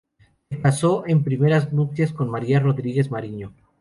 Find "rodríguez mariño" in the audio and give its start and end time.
2.59-3.53